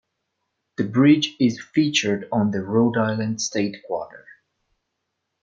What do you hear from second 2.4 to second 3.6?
the Rhode Island